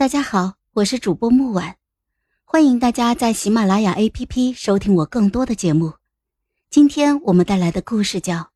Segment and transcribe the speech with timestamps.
[0.00, 1.76] 大家好，我是主播木婉，
[2.46, 5.92] 欢迎大家在喜马拉雅 APP 收听我更多的节目。
[6.70, 8.36] 今天我们带来的故事叫《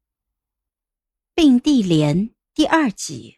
[1.35, 2.17] 并蒂莲》
[2.55, 3.37] 第二集。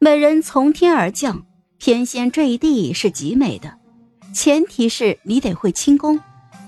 [0.00, 1.46] 美人从天而降，
[1.78, 3.78] 天仙坠地是极美的，
[4.34, 6.20] 前提是你得会轻功，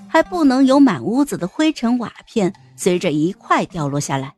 [0.07, 4.33] 还不能有满屋子的灰尘瓦片随着一块掉落下来。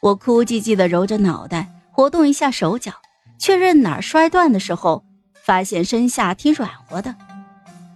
[0.00, 2.94] 我哭唧唧的揉着脑袋，活动一下手脚。
[3.42, 5.04] 确认哪儿摔断的时候，
[5.42, 7.16] 发现身下挺软和的。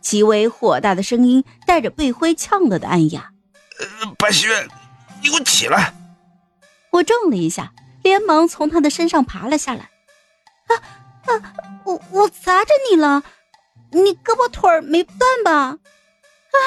[0.03, 3.31] 齐威火大的声音带着被灰呛了的暗哑
[3.79, 4.67] ：“呃，白希月，
[5.23, 5.95] 你给我起来！”
[6.91, 9.89] 我怔了一下，连忙从他的身上爬了下来。
[10.67, 10.75] “啊
[11.27, 11.55] 啊，
[11.85, 13.23] 我我砸着你了，
[13.93, 15.79] 你胳膊腿儿没断吧
[16.51, 16.59] ？”“啊，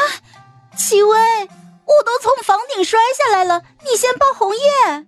[0.78, 4.62] 齐威，我都从房顶摔下来了，你先抱红叶。
[4.80, 4.99] ”“你，哎。”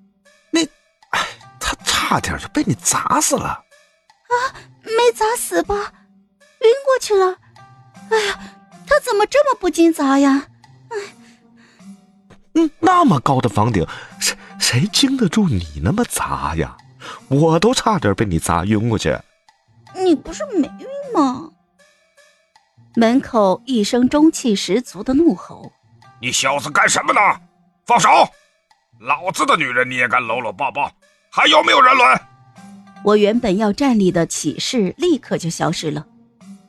[2.11, 4.35] 差点就被你砸死了，啊！
[4.83, 5.73] 没砸死吧？
[6.59, 7.37] 晕过去了。
[8.09, 8.39] 哎呀，
[8.85, 10.45] 他怎么这么不经砸呀？
[10.89, 10.97] 哎，
[12.55, 13.87] 嗯，那么高的房顶，
[14.19, 16.75] 谁谁经得住你那么砸呀？
[17.29, 19.17] 我都差点被你砸晕过去。
[19.95, 21.49] 你不是没晕吗？
[22.95, 25.71] 门口一声中气十足的怒吼
[26.19, 27.21] ：“你小子干什么呢？
[27.85, 28.09] 放手！
[28.99, 30.91] 老子的女人你也敢搂搂抱抱？”
[31.33, 32.21] 还有没有人伦？
[33.05, 36.05] 我原本要站立的起势立刻就消失了，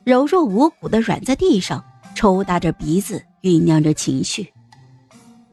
[0.05, 1.83] 柔弱无骨的软在地上，
[2.15, 4.53] 抽打着鼻子，酝酿着情绪。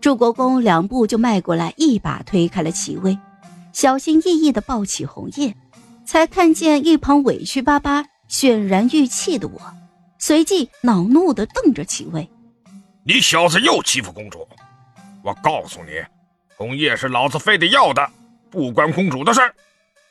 [0.00, 3.18] 祝国公两步就迈过来，一把推开了齐薇，
[3.72, 5.56] 小心翼翼地抱起红叶，
[6.06, 9.60] 才看见一旁委屈巴巴、泫然欲泣的我，
[10.20, 12.30] 随即恼怒地瞪着齐薇
[13.02, 14.46] ：“你小子又欺负公主！
[15.24, 15.90] 我告诉你，
[16.56, 18.08] 红叶是老子非得要的。”
[18.50, 19.40] 不关公主的事，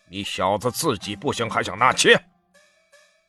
[0.08, 2.18] 你小子自己不行还想纳妾？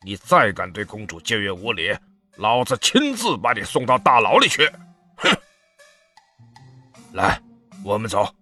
[0.03, 1.94] 你再敢对公主僭越无礼，
[2.36, 4.70] 老子亲自把你送到大牢里去！
[5.16, 5.36] 哼！
[7.12, 7.41] 来，
[7.84, 8.32] 我们走。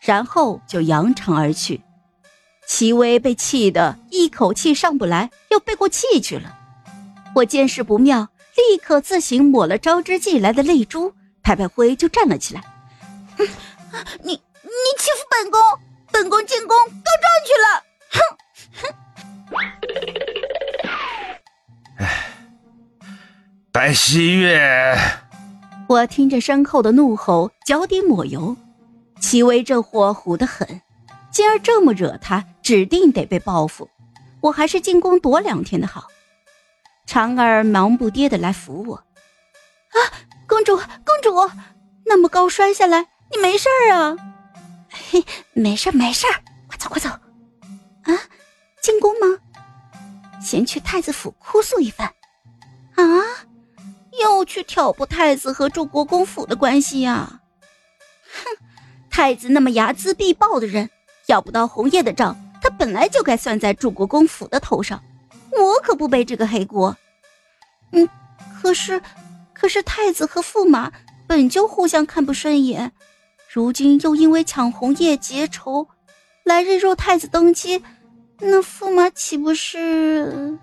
[0.00, 1.80] 然后就扬长而去。
[2.66, 6.54] 齐威被气得一口气上不来，又背过气去了。
[7.34, 12.62] 我见势不妙，立刻自行抹了招之即来的泪珠，拍拍灰就站了起来。
[13.38, 13.48] 你。
[14.22, 14.40] 你
[15.08, 15.58] 欺负本宫，
[16.12, 17.82] 本宫进宫告状去了！
[18.12, 18.20] 哼
[18.82, 18.92] 哼。
[21.96, 22.04] 哎，
[23.72, 24.94] 白希月，
[25.88, 28.54] 我听着身后的怒吼，脚底抹油。
[29.18, 30.82] 齐薇这货虎得很，
[31.30, 33.88] 今儿这么惹他，指定得被报复。
[34.42, 36.08] 我还是进宫躲两天的好。
[37.06, 38.96] 长儿忙不迭的来扶我。
[38.96, 39.96] 啊，
[40.46, 40.86] 公主，公
[41.22, 41.50] 主，
[42.04, 44.14] 那么高摔下来，你没事儿啊？
[45.10, 45.24] 嘿，
[45.54, 46.26] 没事没事
[46.66, 47.08] 快走快走！
[47.08, 48.12] 啊，
[48.82, 49.38] 进宫吗？
[50.40, 52.06] 先去太子府哭诉一番。
[52.94, 53.04] 啊，
[54.20, 57.40] 又去挑拨太子和祝国公府的关系呀？
[58.22, 58.66] 哼，
[59.08, 60.90] 太子那么睚眦必报的人，
[61.26, 65.02] 要不到红叶的账，他本来就该算在祝国公府的头上，
[65.52, 66.94] 我可不背这个黑锅。
[67.92, 68.06] 嗯，
[68.60, 69.00] 可是，
[69.54, 70.92] 可是太子和驸马
[71.26, 72.92] 本就互相看不顺眼。
[73.58, 75.88] 如今又因为抢红叶结仇，
[76.44, 77.82] 来日若太子登基，
[78.38, 80.56] 那驸马岂不是？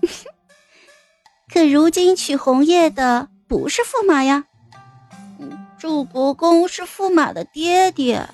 [1.52, 4.46] 可如今娶红叶的不是驸马呀，
[5.78, 8.30] 祝国公是驸马的爹爹，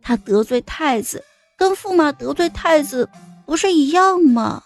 [0.00, 1.24] 他得罪太子，
[1.56, 3.10] 跟驸马得罪太子
[3.44, 4.62] 不是一样吗？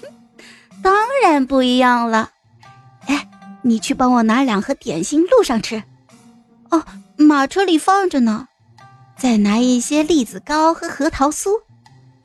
[0.82, 2.30] 当然不一样了。
[3.06, 3.28] 哎，
[3.60, 5.82] 你去帮我拿两盒点心，路上吃。
[6.70, 6.82] 哦。
[7.16, 8.48] 马车里放着呢，
[9.16, 11.50] 再拿一些栗子糕和核桃酥。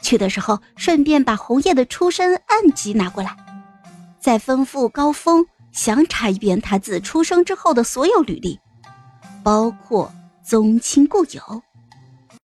[0.02, 3.36] 去的时候顺便把红叶的出身案籍拿过来，
[4.20, 8.60] 再吩咐高峰详查一遍他自出生之后的所有履历，
[9.44, 10.12] 包括
[10.44, 11.62] 宗亲故友。